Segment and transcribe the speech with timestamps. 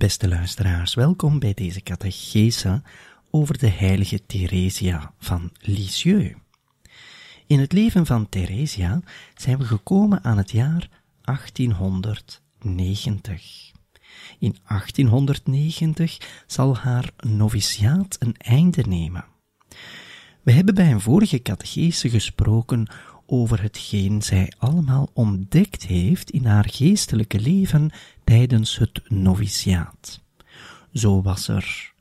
[0.00, 2.82] Beste luisteraars, welkom bij deze catechese
[3.30, 6.36] over de heilige Theresia van Lisieux.
[7.46, 9.00] In het leven van Theresia
[9.34, 10.88] zijn we gekomen aan het jaar
[11.20, 13.72] 1890.
[14.38, 19.24] In 1890 zal haar noviciaat een einde nemen.
[20.42, 22.86] We hebben bij een vorige catechese gesproken
[23.30, 27.90] over hetgeen zij allemaal ontdekt heeft in haar geestelijke leven
[28.24, 30.20] tijdens het noviciaat.
[30.92, 31.92] Zo was er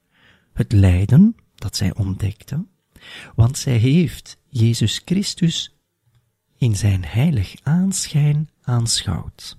[0.53, 2.65] het lijden dat zij ontdekte,
[3.35, 5.75] want zij heeft Jezus Christus
[6.57, 9.57] in zijn heilig aanschijn aanschouwd.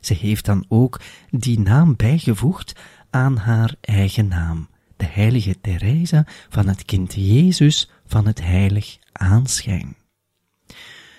[0.00, 2.72] Ze heeft dan ook die naam bijgevoegd
[3.10, 9.96] aan haar eigen naam, de heilige Therese van het kind Jezus van het heilig aanschijn.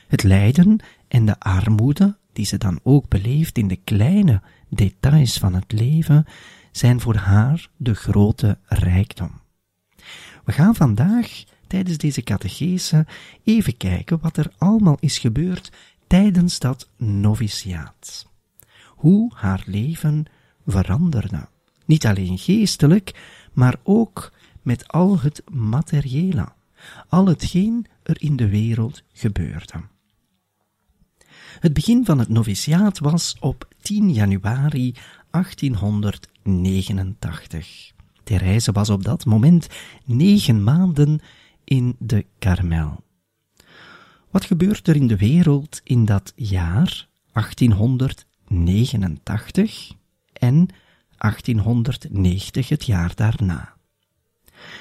[0.08, 5.54] Het lijden en de armoede, die ze dan ook beleeft in de kleine details van
[5.54, 6.26] het leven,
[6.72, 9.32] zijn voor haar de grote rijkdom.
[10.44, 13.06] We gaan vandaag tijdens deze catechese
[13.44, 15.72] even kijken wat er allemaal is gebeurd
[16.08, 18.28] tijdens dat noviciaat.
[18.88, 20.26] Hoe haar leven
[20.68, 21.48] veranderde.
[21.86, 24.32] Niet alleen geestelijk, maar ook
[24.62, 26.48] met al het materiële,
[27.10, 29.74] al hetgeen er in de wereld gebeurde.
[31.60, 34.94] Het begin van het noviciaat was op 10 januari
[35.32, 37.92] 1889.
[38.24, 39.68] Therese was op dat moment
[40.06, 41.20] negen maanden
[41.64, 43.04] in de Karmel.
[44.30, 49.92] Wat gebeurt er in de wereld in dat jaar 1889
[50.34, 50.68] en
[51.18, 53.74] 1890 het jaar daarna?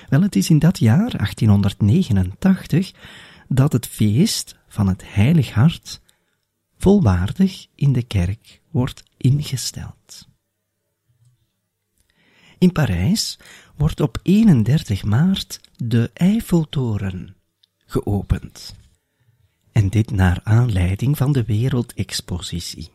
[0.08, 2.92] Wel, het is in dat jaar 1889
[3.48, 6.02] dat het feest van het Heilig Hart
[6.78, 10.28] volwaardig in de kerk wordt ingesteld.
[12.58, 13.38] In Parijs
[13.76, 17.36] wordt op 31 maart de Eiffeltoren
[17.86, 18.74] geopend.
[19.72, 22.90] En dit naar aanleiding van de Wereldexpositie.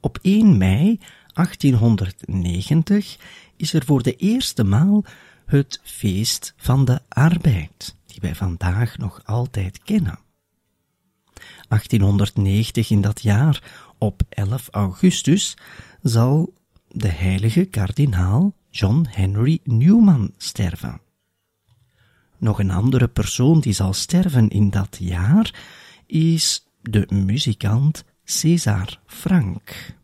[0.00, 0.98] Op 1 mei
[1.32, 3.16] 1890
[3.56, 5.04] is er voor de eerste maal
[5.46, 10.18] het feest van de arbeid, die wij vandaag nog altijd kennen.
[11.68, 13.62] 1890 in dat jaar,
[13.98, 15.56] op 11 augustus,
[16.02, 16.52] zal
[16.88, 21.00] de heilige kardinaal John Henry Newman sterven.
[22.38, 25.54] Nog een andere persoon die zal sterven in dat jaar
[26.06, 29.96] is de muzikant César Frank.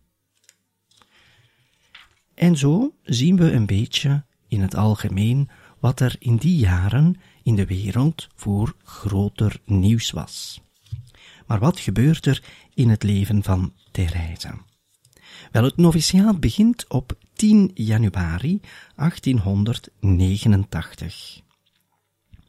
[2.34, 5.48] En zo zien we een beetje in het algemeen
[5.78, 10.63] wat er in die jaren in de wereld voor groter nieuws was.
[11.46, 12.42] Maar wat gebeurt er
[12.74, 14.50] in het leven van Therese?
[15.52, 18.60] Wel, het noviciaat begint op 10 januari
[18.96, 21.40] 1889.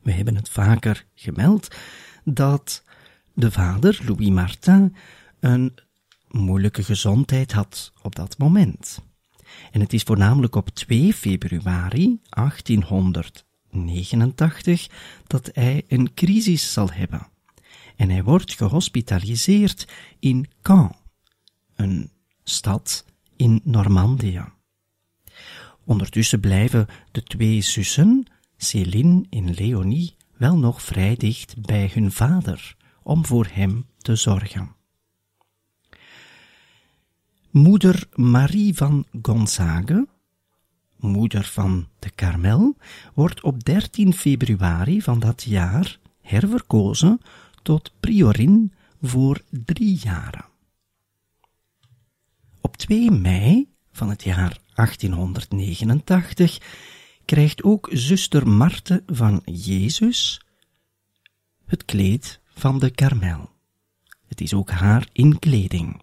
[0.01, 1.75] We hebben het vaker gemeld
[2.23, 2.83] dat
[3.33, 4.95] de vader, Louis Martin,
[5.39, 5.73] een
[6.29, 9.01] moeilijke gezondheid had op dat moment.
[9.71, 14.87] En het is voornamelijk op 2 februari 1889
[15.27, 17.33] dat hij een crisis zal hebben
[17.95, 19.87] en hij wordt gehospitaliseerd
[20.19, 20.95] in Caen,
[21.75, 22.11] een
[22.43, 23.05] stad
[23.35, 24.43] in Normandië.
[25.83, 28.25] Ondertussen blijven de twee zussen,
[28.57, 34.75] Céline en Leonie, wel nog vrij dicht bij hun vader om voor hem te zorgen.
[37.51, 40.07] Moeder Marie van Gonzague,
[40.95, 42.75] moeder van de Karmel,
[43.13, 47.19] wordt op 13 februari van dat jaar herverkozen
[47.65, 50.45] tot priorin voor drie jaren.
[52.61, 56.57] Op 2 mei van het jaar 1889
[57.25, 60.41] krijgt ook zuster Marte van Jezus
[61.65, 63.49] het kleed van de karmel.
[64.27, 66.01] Het is ook haar inkleding.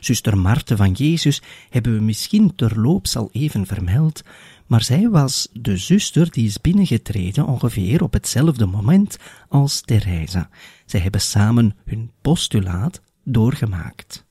[0.00, 4.22] Zuster Marte van Jezus hebben we misschien terloops al even vermeld,
[4.66, 9.16] maar zij was de zuster die is binnengetreden ongeveer op hetzelfde moment
[9.48, 10.48] als Therese.
[10.86, 14.24] Zij hebben samen hun postulaat doorgemaakt.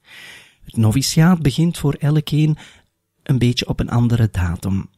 [0.64, 2.58] Het noviciaat begint voor elkeen
[3.24, 4.90] een beetje op een andere datum.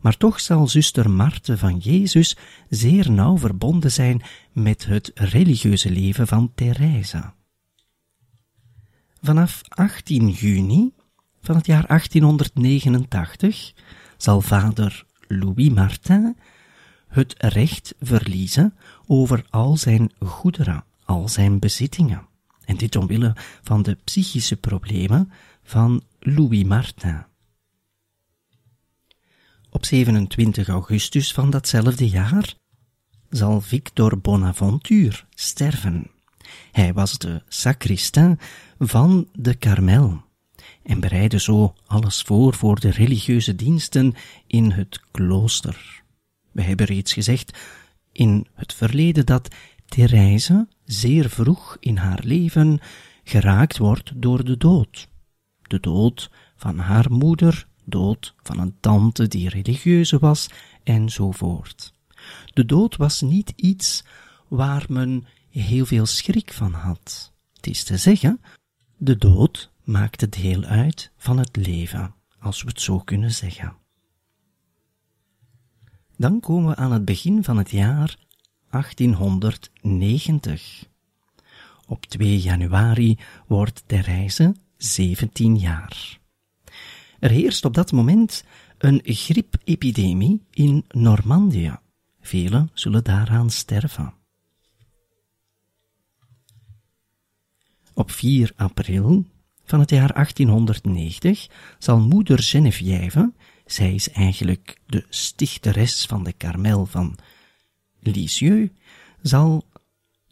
[0.00, 2.36] Maar toch zal zuster Marte van Jezus
[2.68, 7.32] zeer nauw verbonden zijn met het religieuze leven van Therese.
[9.22, 10.92] Vanaf 18 juni
[11.40, 13.72] van het jaar 1889
[14.16, 16.36] zal vader Louis Martin
[17.08, 18.74] het recht verliezen
[19.06, 22.26] over al zijn goederen, al zijn bezittingen.
[22.64, 25.32] En dit omwille van de psychische problemen
[25.62, 27.24] van Louis Martin.
[29.70, 32.54] Op 27 augustus van datzelfde jaar
[33.30, 36.10] zal Victor Bonaventure sterven.
[36.72, 38.38] Hij was de sacristain
[38.78, 40.22] van de Karmel
[40.82, 44.14] en bereidde zo alles voor voor de religieuze diensten
[44.46, 46.02] in het klooster.
[46.52, 47.58] We hebben reeds gezegd
[48.12, 49.54] in het verleden dat
[49.86, 52.80] Therese zeer vroeg in haar leven
[53.24, 55.08] geraakt wordt door de dood.
[55.62, 60.48] De dood van haar moeder, dood van een tante die religieuze was,
[60.82, 61.92] enzovoort.
[62.52, 64.04] De dood was niet iets
[64.48, 65.26] waar men
[65.60, 67.32] heel veel schrik van had.
[67.52, 68.40] Het is te zeggen,
[68.96, 73.76] de dood maakte deel uit van het leven, als we het zo kunnen zeggen.
[76.16, 78.16] Dan komen we aan het begin van het jaar
[78.70, 80.86] 1890.
[81.86, 86.18] Op 2 januari wordt Therese 17 jaar.
[87.18, 88.44] Er heerst op dat moment
[88.78, 91.76] een griepepidemie in Normandië.
[92.20, 94.12] Velen zullen daaraan sterven.
[97.98, 99.24] Op 4 april
[99.64, 101.48] van het jaar 1890
[101.78, 103.32] zal moeder Geneviève,
[103.66, 107.16] zij is eigenlijk de stichteres van de Karmel van
[108.00, 108.72] Lisieux,
[109.22, 109.64] zal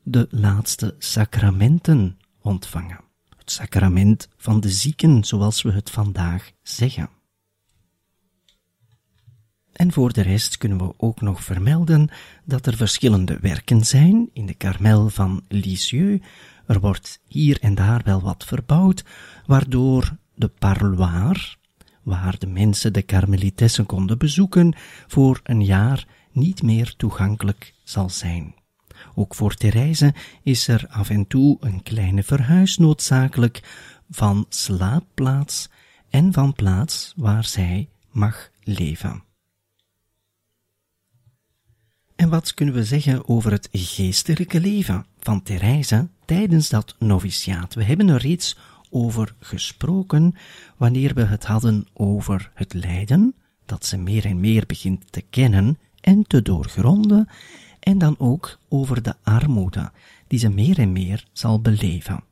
[0.03, 3.01] de laatste sacramenten ontvangen.
[3.37, 7.09] Het sacrament van de zieken, zoals we het vandaag zeggen.
[9.73, 12.09] En voor de rest kunnen we ook nog vermelden
[12.45, 16.27] dat er verschillende werken zijn in de Karmel van Lisieux.
[16.67, 19.05] Er wordt hier en daar wel wat verbouwd,
[19.47, 21.57] waardoor de parloir,
[22.03, 24.75] waar de mensen de karmelitessen konden bezoeken,
[25.07, 28.55] voor een jaar niet meer toegankelijk zal zijn.
[29.15, 33.63] Ook voor Therese is er af en toe een kleine verhuis noodzakelijk
[34.11, 35.69] van slaapplaats
[36.11, 39.25] en van plaats waar zij mag leven.
[42.17, 47.75] En wat kunnen we zeggen over het geestelijke leven van Therese tijdens dat noviciaat?
[47.75, 48.57] We hebben er reeds
[48.91, 50.35] over gesproken
[50.77, 53.35] wanneer we het hadden over het lijden,
[53.67, 57.29] dat ze meer en meer begint te kennen en te doorgronden,
[57.81, 59.91] en dan ook over de armoede,
[60.27, 62.25] die ze meer en meer zal beleven.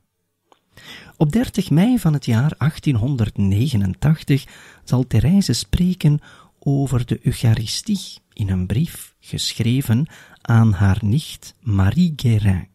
[1.17, 4.45] Op 30 mei van het jaar 1889
[4.85, 6.21] zal Therese spreken
[6.59, 8.01] over de Eucharistie
[8.33, 10.07] in een brief geschreven
[10.43, 12.74] aan haar nicht Marie Guérin.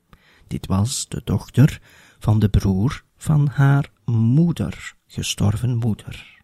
[0.49, 1.81] Dit was de dochter
[2.19, 6.41] van de broer van haar moeder, gestorven moeder.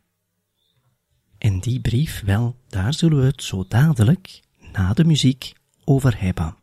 [1.38, 6.56] En die brief, wel, daar zullen we het zo dadelijk, na de muziek, over hebben.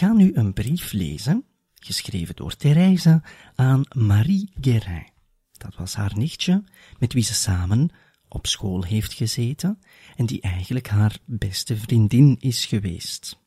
[0.00, 3.22] Gaan nu een brief lezen, geschreven door Therese
[3.54, 5.08] aan Marie Guérin.
[5.52, 6.64] Dat was haar nichtje,
[6.98, 7.90] met wie ze samen
[8.28, 9.78] op school heeft gezeten
[10.16, 13.38] en die eigenlijk haar beste vriendin is geweest.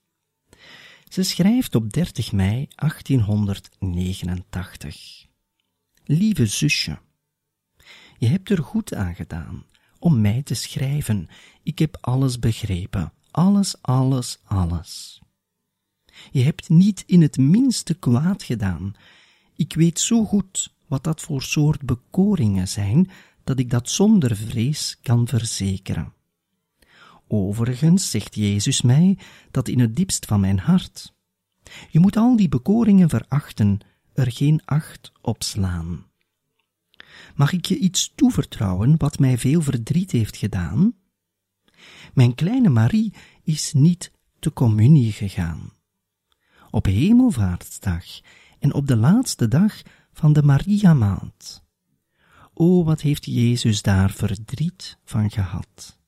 [1.07, 5.25] Ze schrijft op 30 mei 1889.
[6.05, 6.99] Lieve zusje,
[8.17, 9.63] je hebt er goed aan gedaan
[9.99, 11.27] om mij te schrijven.
[11.63, 13.13] Ik heb alles begrepen.
[13.31, 15.22] Alles, alles, alles.
[16.31, 18.93] Je hebt niet in het minste kwaad gedaan.
[19.55, 23.09] Ik weet zo goed wat dat voor soort bekoringen zijn,
[23.43, 26.13] dat ik dat zonder vrees kan verzekeren.
[27.27, 29.17] Overigens zegt Jezus mij
[29.51, 31.13] dat in het diepst van mijn hart.
[31.89, 33.79] Je moet al die bekoringen verachten,
[34.13, 36.05] er geen acht op slaan.
[37.35, 40.93] Mag ik je iets toevertrouwen wat mij veel verdriet heeft gedaan?
[42.13, 45.71] Mijn kleine Marie is niet te communie gegaan.
[46.73, 48.05] Op hemelvaartsdag
[48.59, 49.81] en op de laatste dag
[50.13, 51.63] van de Maria-maand.
[52.53, 55.99] O, wat heeft Jezus daar verdriet van gehad.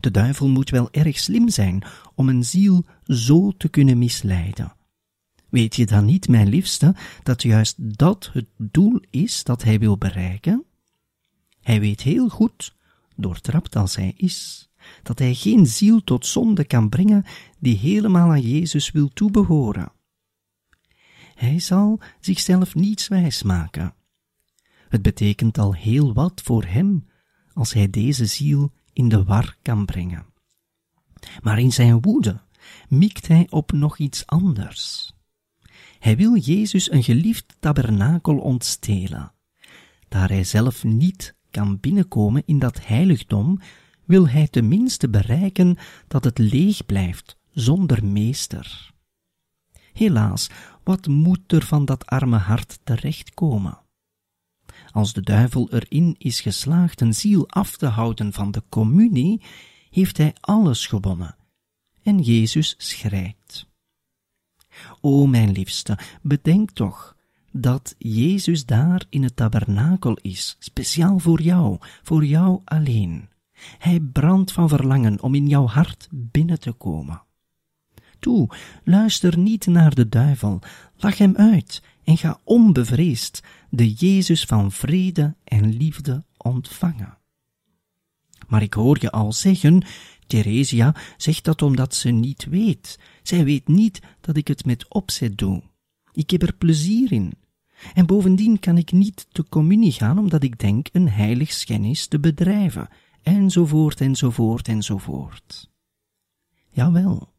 [0.00, 4.74] De duivel moet wel erg slim zijn om een ziel zo te kunnen misleiden.
[5.48, 9.98] Weet je dan niet, mijn liefste, dat juist dat het doel is dat hij wil
[9.98, 10.64] bereiken?
[11.60, 12.74] Hij weet heel goed,
[13.16, 14.69] doortrapt als hij is,
[15.02, 17.24] dat hij geen ziel tot zonde kan brengen
[17.58, 19.92] die helemaal aan Jezus wil toebehoren.
[21.34, 23.94] Hij zal zichzelf niets wijs maken.
[24.88, 27.06] Het betekent al heel wat voor hem
[27.52, 30.26] als hij deze ziel in de war kan brengen.
[31.42, 32.40] Maar in zijn woede
[32.88, 35.12] mikt hij op nog iets anders.
[35.98, 39.32] Hij wil Jezus een geliefd tabernakel ontstelen.
[40.08, 43.60] Daar hij zelf niet kan binnenkomen in dat heiligdom,
[44.10, 45.76] wil hij tenminste bereiken
[46.08, 48.90] dat het leeg blijft, zonder meester.
[49.92, 50.50] Helaas,
[50.84, 53.78] wat moet er van dat arme hart terechtkomen?
[54.90, 59.42] Als de duivel erin is geslaagd een ziel af te houden van de communie,
[59.90, 61.36] heeft hij alles gewonnen.
[62.02, 63.66] En Jezus schrijft.
[65.00, 67.16] O mijn liefste, bedenk toch
[67.52, 73.28] dat Jezus daar in het tabernakel is, speciaal voor jou, voor jou alleen.
[73.78, 77.22] Hij brandt van verlangen om in jouw hart binnen te komen.
[78.18, 78.48] Toe,
[78.84, 80.60] luister niet naar de duivel,
[80.96, 87.18] lach hem uit en ga onbevreesd de Jezus van vrede en liefde ontvangen.
[88.48, 89.84] Maar ik hoor je al zeggen,
[90.26, 92.98] Theresia zegt dat omdat ze niet weet.
[93.22, 95.62] Zij weet niet dat ik het met opzet doe.
[96.12, 97.32] Ik heb er plezier in.
[97.94, 102.20] En bovendien kan ik niet te communie gaan omdat ik denk een heilig schennis te
[102.20, 102.88] bedrijven,
[103.22, 105.70] enzovoort, enzovoort, enzovoort.
[106.68, 107.32] Jawel,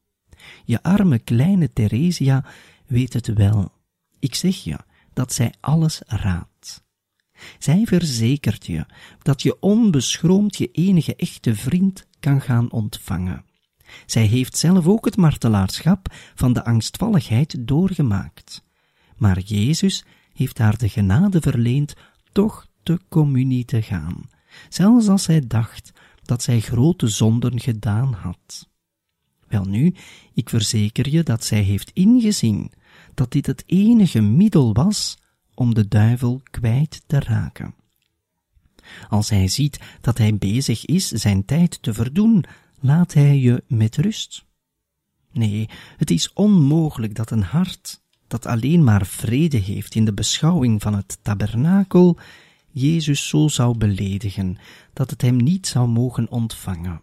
[0.65, 2.45] je arme kleine Theresia
[2.85, 3.71] weet het wel.
[4.19, 4.77] Ik zeg je
[5.13, 6.83] dat zij alles raadt.
[7.59, 8.85] Zij verzekert je
[9.21, 13.45] dat je onbeschroomd je enige echte vriend kan gaan ontvangen.
[14.05, 18.63] Zij heeft zelf ook het martelaarschap van de angstvalligheid doorgemaakt.
[19.17, 21.93] Maar Jezus heeft haar de genade verleend
[22.31, 24.29] toch te communie te gaan,
[24.69, 25.91] zelfs als zij dacht
[26.21, 28.69] dat zij grote zonden gedaan had.
[29.47, 29.95] Welnu,
[30.33, 32.71] ik verzeker je dat zij heeft ingezien
[33.13, 35.17] dat dit het enige middel was
[35.53, 37.75] om de duivel kwijt te raken.
[39.09, 42.43] Als hij ziet dat hij bezig is zijn tijd te verdoen,
[42.79, 44.45] laat hij je met rust.
[45.31, 50.81] Nee, het is onmogelijk dat een hart dat alleen maar vrede heeft in de beschouwing
[50.81, 52.17] van het tabernakel,
[52.71, 54.57] Jezus zo zou beledigen
[54.93, 57.01] dat het hem niet zou mogen ontvangen.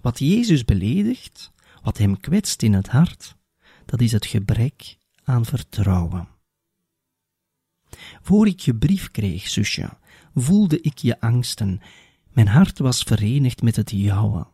[0.00, 1.52] Wat Jezus beledigt,
[1.82, 3.36] wat hem kwetst in het hart,
[3.84, 6.28] dat is het gebrek aan vertrouwen.
[8.22, 9.90] Voor ik je brief kreeg, zusje,
[10.34, 11.80] voelde ik je angsten.
[12.32, 14.46] Mijn hart was verenigd met het jouwe.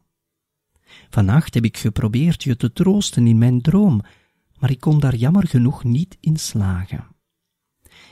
[1.10, 4.02] Vannacht heb ik geprobeerd je te troosten in mijn droom,
[4.58, 7.06] maar ik kon daar jammer genoeg niet in slagen.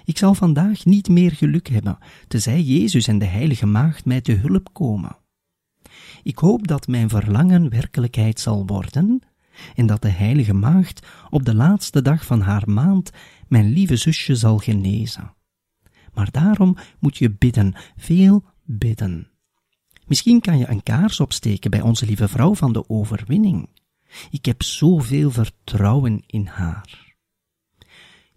[0.08, 1.98] Ik zal vandaag niet meer geluk hebben,
[2.28, 5.16] tenzij Jezus en de Heilige Maagd mij te hulp komen.
[6.22, 9.22] Ik hoop dat mijn verlangen werkelijkheid zal worden
[9.74, 13.10] en dat de Heilige Maagd op de laatste dag van haar maand
[13.48, 15.34] mijn lieve zusje zal genezen.
[16.14, 19.30] Maar daarom moet je bidden, veel bidden.
[20.06, 23.68] Misschien kan je een kaars opsteken bij onze lieve vrouw van de overwinning.
[24.30, 27.16] Ik heb zoveel vertrouwen in haar.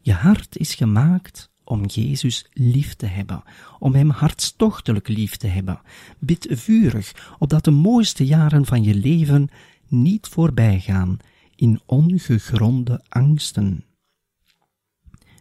[0.01, 3.43] Je hart is gemaakt om Jezus lief te hebben,
[3.79, 5.81] om Hem hartstochtelijk lief te hebben.
[6.19, 9.49] Bid vurig, opdat de mooiste jaren van je leven
[9.87, 11.17] niet voorbij gaan
[11.55, 13.85] in ongegronde angsten.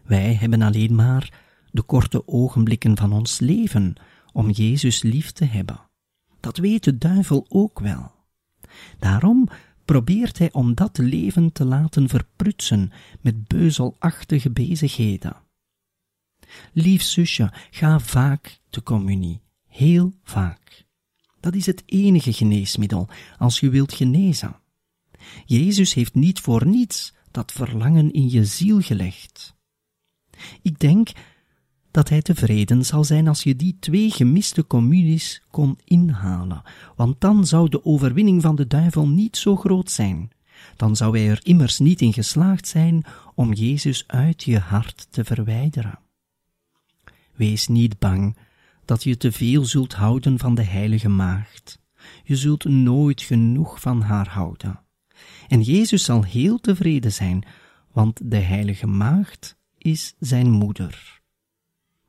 [0.05, 3.95] Wij hebben alleen maar de korte ogenblikken van ons leven
[4.33, 5.81] om Jezus lief te hebben.
[6.41, 8.13] Dat weet de duivel ook wel.
[8.99, 9.49] Daarom
[9.85, 15.37] probeert hij om dat leven te laten verprutsen met beuzelachtige bezigheden.
[16.73, 20.87] Lief zusje, ga vaak te communie, heel vaak.
[21.41, 24.57] Dat is het enige geneesmiddel als je wilt genezen.
[25.45, 29.55] Jezus heeft niet voor niets dat verlangen in je ziel gelegd.
[30.63, 31.11] Ik denk
[31.91, 36.63] dat hij tevreden zal zijn als je die twee gemiste communies kon inhalen,
[36.97, 40.31] want dan zou de overwinning van de duivel niet zo groot zijn.
[40.77, 43.05] Dan zou hij er immers niet in geslaagd zijn
[43.35, 45.99] om Jezus uit je hart te verwijderen.
[47.41, 48.37] Wees niet bang
[48.85, 51.79] dat je te veel zult houden van de heilige maagd.
[52.25, 54.81] Je zult nooit genoeg van haar houden.
[55.49, 57.45] En Jezus zal heel tevreden zijn,
[57.93, 61.21] want de heilige maagd is zijn moeder.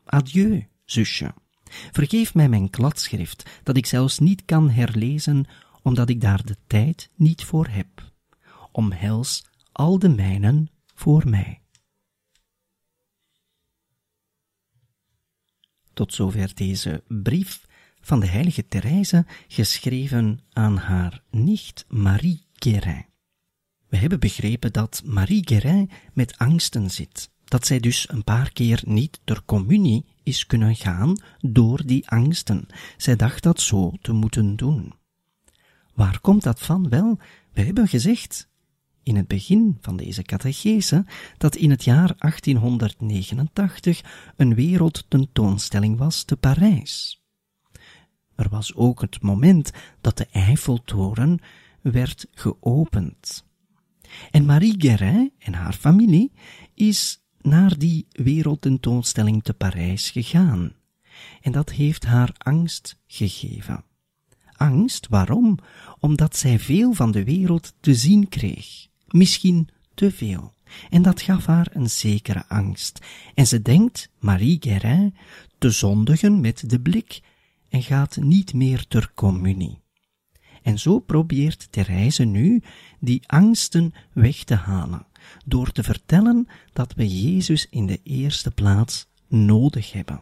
[0.06, 1.34] Adieu, zusje.
[1.92, 5.46] Vergeef mij mijn kladschrift, dat ik zelfs niet kan herlezen,
[5.82, 8.12] omdat ik daar de tijd niet voor heb.
[8.72, 11.62] Omhels al de mijnen voor mij.
[15.94, 17.66] Tot zover deze brief
[18.02, 23.06] van de heilige Therese, geschreven aan haar nicht Marie Guérin.
[23.88, 28.82] We hebben begrepen dat Marie Guérin met angsten zit, dat zij dus een paar keer
[28.86, 32.68] niet ter communie is kunnen gaan door die angsten.
[32.98, 34.94] Zij dacht dat zo te moeten doen.
[35.94, 36.90] Waar komt dat van?
[36.90, 37.20] Wel,
[37.54, 38.50] we hebben gezegd
[39.04, 41.06] in het begin van deze catechese
[41.38, 44.02] dat in het jaar 1889
[44.36, 47.22] een wereldtentoonstelling was te Parijs.
[48.36, 51.40] Er was ook het moment dat de Eiffeltoren
[51.82, 53.46] werd geopend.
[54.32, 56.32] En Marie Guérin en haar familie
[56.74, 60.74] is naar die wereldtentoonstelling te Parijs gegaan.
[61.42, 63.84] En dat heeft haar angst gegeven.
[64.52, 65.58] Angst, waarom?
[66.00, 68.90] Omdat zij veel van de wereld te zien kreeg.
[69.12, 70.54] Misschien te veel.
[70.90, 73.00] En dat gaf haar een zekere angst.
[73.34, 75.16] En ze denkt, Marie Guérin,
[75.58, 77.22] te zondigen met de blik
[77.70, 79.80] en gaat niet meer ter communie.
[80.62, 82.62] En zo probeert Therese nu
[83.00, 85.06] die angsten weg te halen,
[85.46, 90.22] door te vertellen dat we Jezus in de eerste plaats nodig hebben.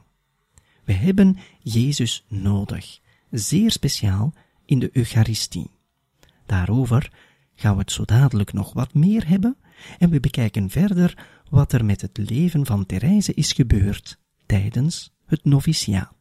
[0.84, 3.00] We hebben Jezus nodig,
[3.32, 4.34] zeer speciaal
[4.66, 5.72] in de Eucharistie.
[6.46, 7.12] Daarover
[7.60, 9.58] gaan we het zo dadelijk nog wat meer hebben
[9.98, 15.46] en we bekijken verder wat er met het leven van Therese is gebeurd tijdens het
[15.46, 16.19] noviciaat.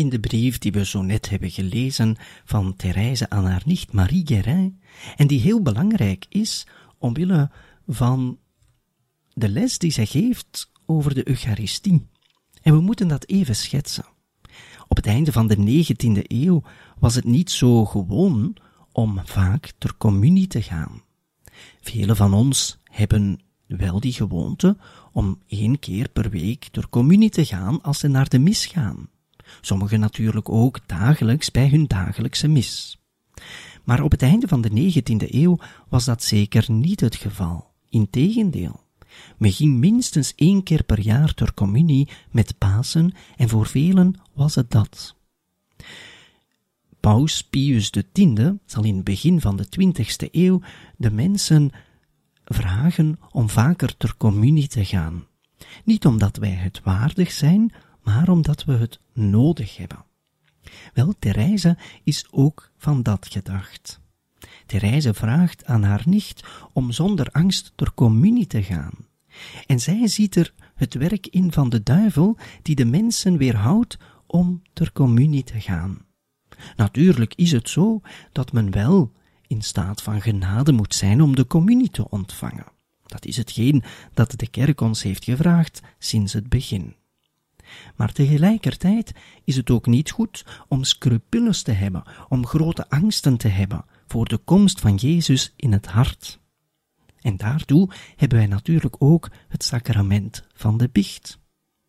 [0.00, 4.26] In de brief die we zo net hebben gelezen van Therese aan haar nicht Marie
[4.26, 4.80] Guérin,
[5.16, 6.66] en die heel belangrijk is
[6.98, 7.50] omwille
[7.86, 8.38] van
[9.34, 12.06] de les die zij geeft over de Eucharistie.
[12.62, 14.04] En we moeten dat even schetsen.
[14.88, 16.62] Op het einde van de 19e eeuw
[16.98, 18.56] was het niet zo gewoon
[18.92, 21.02] om vaak ter communie te gaan.
[21.80, 24.76] Velen van ons hebben wel die gewoonte
[25.12, 29.08] om één keer per week ter communie te gaan als ze naar de mis gaan.
[29.60, 32.98] Sommigen natuurlijk ook dagelijks bij hun dagelijkse mis.
[33.84, 35.58] Maar op het einde van de 19e eeuw
[35.88, 37.70] was dat zeker niet het geval.
[37.88, 38.80] Integendeel.
[39.36, 44.54] Men ging minstens één keer per jaar ter communie met Pasen en voor velen was
[44.54, 45.16] het dat.
[47.00, 48.22] Paus Pius X
[48.66, 50.60] zal in het begin van de 20e eeuw
[50.96, 51.70] de mensen
[52.44, 55.26] vragen om vaker ter communie te gaan.
[55.84, 60.04] Niet omdat wij het waardig zijn, maar omdat we het nodig hebben.
[60.94, 64.00] Wel, Therese is ook van dat gedacht.
[64.66, 68.92] Therese vraagt aan haar nicht om zonder angst ter communie te gaan.
[69.66, 74.62] En zij ziet er het werk in van de duivel die de mensen weerhoudt om
[74.72, 75.98] ter communie te gaan.
[76.76, 78.00] Natuurlijk is het zo
[78.32, 79.12] dat men wel
[79.46, 82.66] in staat van genade moet zijn om de communie te ontvangen.
[83.06, 83.82] Dat is hetgeen
[84.14, 86.94] dat de kerk ons heeft gevraagd sinds het begin.
[87.96, 89.12] Maar tegelijkertijd
[89.44, 94.28] is het ook niet goed om scrupules te hebben, om grote angsten te hebben voor
[94.28, 96.40] de komst van Jezus in het hart.
[97.20, 101.38] En daartoe hebben wij natuurlijk ook het sacrament van de biecht.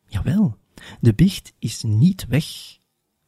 [0.06, 0.58] Jawel,
[1.00, 2.46] de biecht is niet weg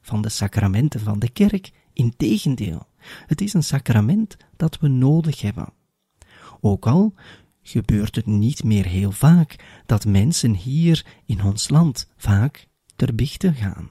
[0.02, 2.88] van de sacramenten van de kerk, integendeel.
[3.26, 5.74] Het is een sacrament dat we nodig hebben.
[6.62, 7.14] Ook al
[7.64, 13.54] gebeurt het niet meer heel vaak dat mensen hier in ons land vaak ter biechten
[13.54, 13.90] gaan.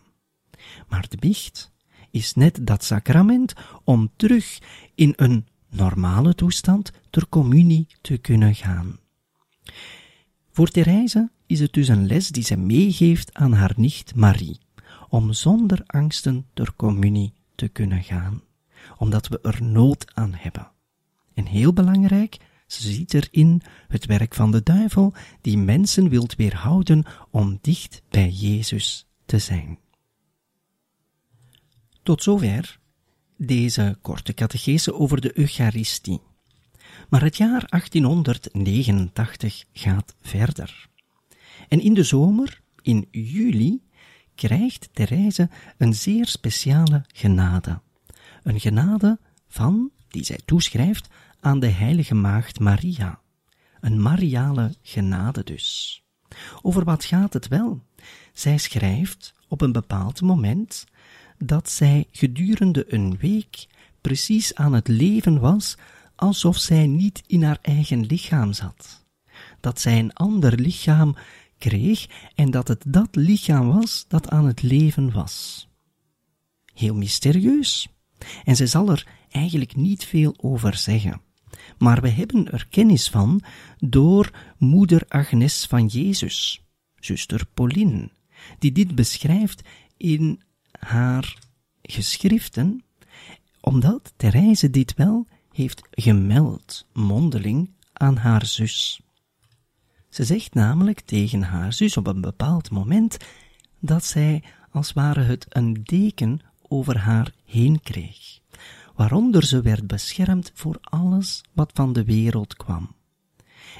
[0.88, 1.72] Maar de biecht
[2.10, 3.52] is net dat sacrament
[3.84, 4.58] om terug
[4.94, 8.98] in een normale toestand ter communie te kunnen gaan.
[10.50, 14.58] Voor Therese is het dus een les die ze meegeeft aan haar nicht Marie,
[15.08, 18.42] om zonder angsten ter communie te kunnen gaan,
[18.98, 20.70] omdat we er nood aan hebben.
[21.34, 22.36] En heel belangrijk,
[22.72, 28.28] ze ziet erin het werk van de duivel die mensen wilt weerhouden om dicht bij
[28.28, 29.78] Jezus te zijn.
[32.02, 32.78] Tot zover
[33.36, 36.20] deze korte catechese over de Eucharistie.
[37.08, 40.88] Maar het jaar 1889 gaat verder.
[41.68, 43.82] En in de zomer, in juli,
[44.34, 47.80] krijgt Therese een zeer speciale genade.
[48.42, 51.08] Een genade van, die zij toeschrijft,
[51.42, 53.20] aan de heilige maagd Maria.
[53.80, 56.02] Een mariale genade dus.
[56.62, 57.82] Over wat gaat het wel?
[58.32, 60.84] Zij schrijft op een bepaald moment
[61.38, 63.66] dat zij gedurende een week
[64.00, 65.76] precies aan het leven was
[66.16, 69.04] alsof zij niet in haar eigen lichaam zat.
[69.60, 71.16] Dat zij een ander lichaam
[71.58, 75.68] kreeg en dat het dat lichaam was dat aan het leven was.
[76.74, 77.88] Heel mysterieus.
[78.44, 81.20] En zij zal er eigenlijk niet veel over zeggen.
[81.78, 83.42] Maar we hebben er kennis van
[83.78, 86.62] door moeder Agnes van Jezus,
[87.00, 88.10] zuster Pauline,
[88.58, 89.62] die dit beschrijft
[89.96, 90.42] in
[90.78, 91.38] haar
[91.82, 92.84] geschriften,
[93.60, 99.00] omdat Therese dit wel heeft gemeld, mondeling, aan haar zus.
[100.08, 103.16] Ze zegt namelijk tegen haar zus op een bepaald moment
[103.80, 108.40] dat zij als ware het een deken over haar heen kreeg,
[109.02, 112.94] waaronder ze werd beschermd voor alles wat van de wereld kwam.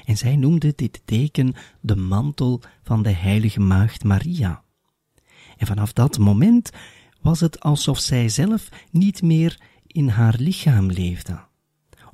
[0.05, 4.63] En zij noemde dit deken de mantel van de heilige maagd Maria.
[5.57, 6.69] En vanaf dat moment
[7.21, 11.39] was het alsof zij zelf niet meer in haar lichaam leefde.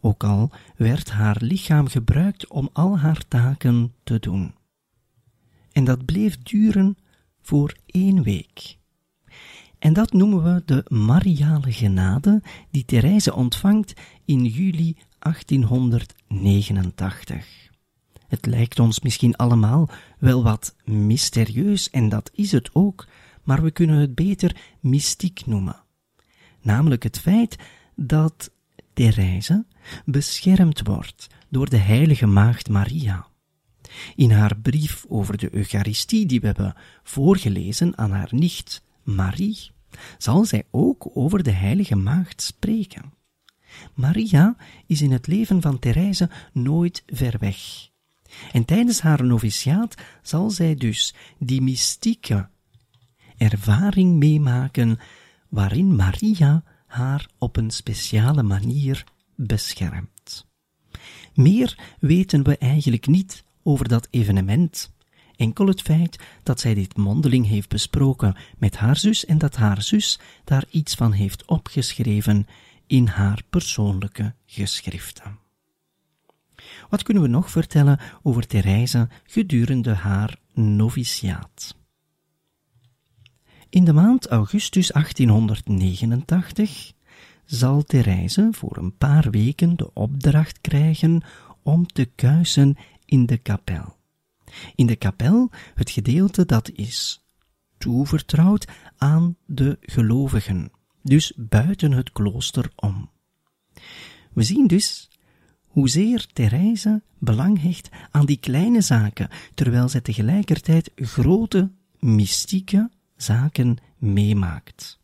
[0.01, 4.53] Ook al werd haar lichaam gebruikt om al haar taken te doen.
[5.71, 6.97] En dat bleef duren
[7.41, 8.78] voor één week.
[9.79, 13.93] En dat noemen we de Mariale genade die Therese ontvangt
[14.25, 17.67] in juli 1889.
[18.27, 23.07] Het lijkt ons misschien allemaal wel wat mysterieus en dat is het ook,
[23.43, 25.83] maar we kunnen het beter mystiek noemen.
[26.61, 27.55] Namelijk het feit
[27.95, 28.51] dat
[28.93, 29.65] Therese
[30.05, 33.27] beschermd wordt door de heilige maagd Maria.
[34.15, 38.81] In haar brief over de Eucharistie die we hebben voorgelezen aan haar nicht
[39.15, 39.71] Marie,
[40.17, 43.13] zal zij ook over de heilige maagd spreken.
[43.93, 47.89] Maria is in het leven van Therese nooit ver weg.
[48.51, 52.49] En tijdens haar noviciaat zal zij dus die mystieke
[53.37, 54.99] ervaring meemaken
[55.49, 59.03] waarin Maria haar op een speciale manier
[59.35, 60.47] beschermt.
[61.33, 64.91] Meer weten we eigenlijk niet over dat evenement.
[65.39, 69.81] Enkel het feit dat zij dit mondeling heeft besproken met haar zus en dat haar
[69.81, 72.47] zus daar iets van heeft opgeschreven
[72.87, 75.39] in haar persoonlijke geschriften.
[76.89, 81.75] Wat kunnen we nog vertellen over Therese gedurende haar noviciaat?
[83.69, 86.91] In de maand augustus 1889
[87.45, 91.21] zal Therese voor een paar weken de opdracht krijgen
[91.63, 93.97] om te kuisen in de kapel.
[94.75, 97.23] In de kapel het gedeelte dat is
[97.77, 103.09] toevertrouwd aan de gelovigen, dus buiten het klooster om.
[104.33, 105.09] We zien dus
[105.67, 114.99] hoezeer Therese belang hecht aan die kleine zaken, terwijl zij tegelijkertijd grote, mystieke zaken meemaakt.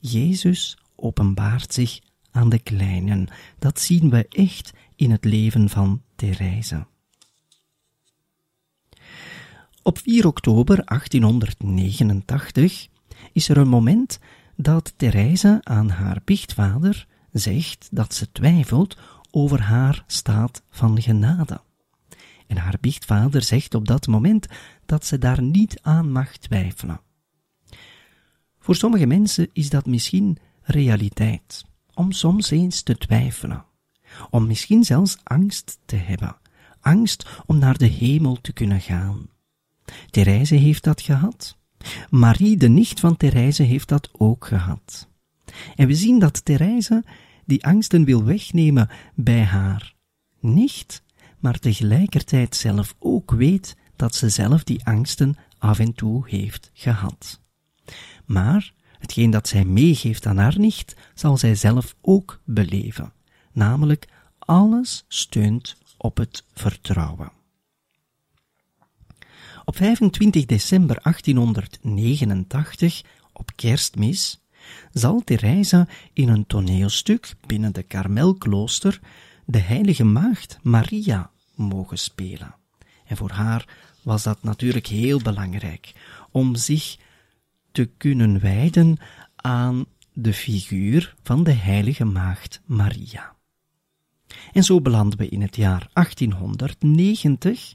[0.00, 3.28] Jezus openbaart zich aan de kleinen.
[3.58, 6.86] Dat zien we echt in het leven van Therese.
[9.82, 12.88] Op 4 oktober 1889
[13.32, 14.18] is er een moment
[14.56, 18.98] dat Therese aan haar biechtvader zegt dat ze twijfelt
[19.30, 21.60] over haar staat van genade.
[22.46, 24.46] En haar biechtvader zegt op dat moment
[24.86, 27.00] dat ze daar niet aan mag twijfelen.
[28.58, 31.64] Voor sommige mensen is dat misschien realiteit,
[31.94, 33.64] om soms eens te twijfelen,
[34.30, 36.36] om misschien zelfs angst te hebben,
[36.80, 39.30] angst om naar de hemel te kunnen gaan.
[40.10, 41.58] Therese heeft dat gehad.
[42.10, 45.08] Marie, de nicht van Therese, heeft dat ook gehad.
[45.76, 47.04] En we zien dat Therese
[47.44, 49.94] die angsten wil wegnemen bij haar
[50.40, 51.02] nicht,
[51.38, 57.40] maar tegelijkertijd zelf ook weet dat ze zelf die angsten af en toe heeft gehad.
[58.24, 63.12] Maar hetgeen dat zij meegeeft aan haar nicht, zal zij zelf ook beleven,
[63.52, 67.32] namelijk alles steunt op het vertrouwen.
[69.72, 74.40] Op 25 december 1889, op kerstmis,
[74.92, 79.00] zal Theresa in een toneelstuk binnen de Karmelklooster
[79.44, 82.54] de heilige maagd Maria mogen spelen.
[83.06, 83.66] En voor haar
[84.02, 85.92] was dat natuurlijk heel belangrijk
[86.30, 86.96] om zich
[87.70, 88.96] te kunnen wijden
[89.36, 93.34] aan de figuur van de heilige maagd Maria.
[94.52, 97.72] En zo belanden we in het jaar 1890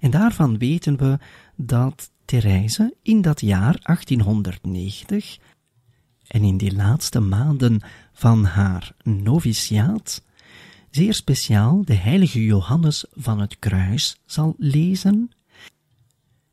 [0.00, 1.18] en daarvan weten we
[1.56, 5.38] dat Therese in dat jaar 1890
[6.26, 7.80] en in die laatste maanden
[8.12, 10.24] van haar noviciaat
[10.90, 15.30] zeer speciaal de heilige Johannes van het kruis zal lezen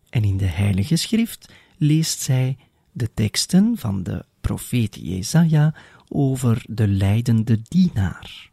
[0.09, 2.57] en in de heilige schrift leest zij
[2.91, 5.75] de teksten van de profeet Jesaja
[6.07, 8.51] over de lijdende dienaar.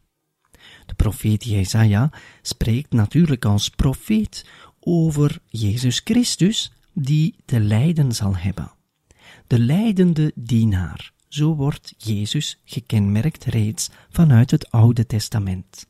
[0.91, 2.09] De profeet Jesaja
[2.41, 4.45] spreekt natuurlijk als profeet
[4.79, 8.71] over Jezus Christus, die te lijden zal hebben.
[9.47, 15.87] De lijdende dienaar, zo wordt Jezus gekenmerkt reeds vanuit het Oude Testament.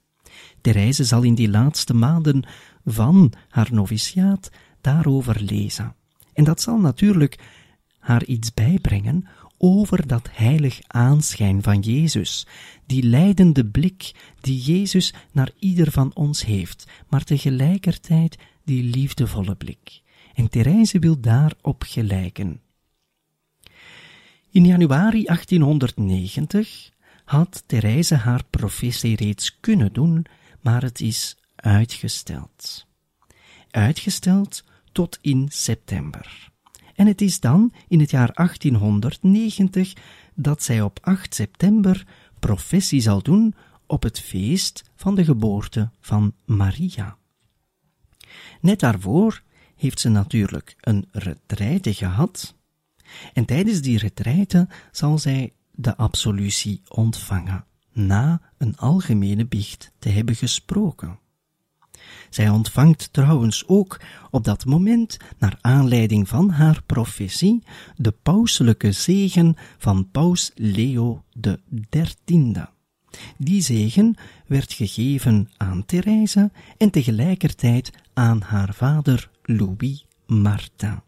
[0.62, 2.44] Therese zal in die laatste maanden
[2.86, 5.96] van haar noviciaat daarover lezen.
[6.34, 7.40] En dat zal natuurlijk
[8.00, 9.28] haar iets bijbrengen
[9.64, 12.48] over dat heilig aanschijn van Jezus,
[12.86, 20.02] die leidende blik die Jezus naar ieder van ons heeft, maar tegelijkertijd die liefdevolle blik.
[20.34, 22.62] En Therese wil daarop gelijken.
[24.52, 26.92] In januari 1890
[27.26, 30.26] had Therese haar professie reeds kunnen doen,
[30.62, 32.86] maar het is uitgesteld.
[33.72, 36.51] Uitgesteld tot in september.
[36.96, 39.94] En het is dan, in het jaar 1890,
[40.34, 42.08] dat zij op 8 september
[42.40, 47.18] professie zal doen op het feest van de geboorte van Maria.
[48.62, 49.42] Net daarvoor
[49.76, 52.56] heeft ze natuurlijk een retraite gehad,
[53.34, 60.36] en tijdens die retraite zal zij de absolutie ontvangen, na een algemene biecht te hebben
[60.36, 61.20] gesproken.
[62.32, 67.64] Zij ontvangt trouwens ook op dat moment, naar aanleiding van haar professie,
[67.96, 71.24] de pauselijke zegen van paus Leo
[71.90, 72.66] XIII.
[73.38, 74.16] Die zegen
[74.48, 81.02] werd gegeven aan Therese en tegelijkertijd aan haar vader Louis Martin.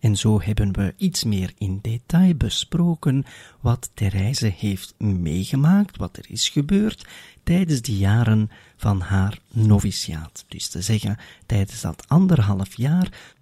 [0.00, 3.24] En zo hebben we iets meer in detail besproken
[3.60, 7.06] wat Therese heeft meegemaakt, wat er is gebeurd
[7.42, 10.44] tijdens de jaren van haar noviciaat.
[10.48, 13.34] Dus te zeggen, tijdens dat anderhalf jaar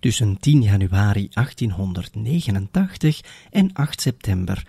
[0.00, 4.66] tussen 10 januari 1889 en 8 september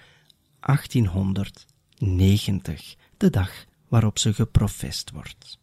[0.59, 5.59] 1890, de dag waarop ze geprofest wordt.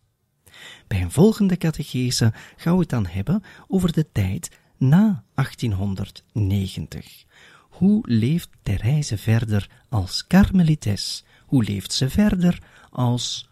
[0.87, 7.25] Bij een volgende catechese gaan we het dan hebben over de tijd na 1890.
[7.59, 11.25] Hoe leeft Therese verder als karmelites?
[11.47, 13.49] Hoe leeft ze verder als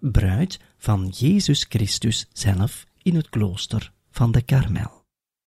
[0.00, 4.97] bruid van Jezus Christus zelf in het klooster van de Karmel?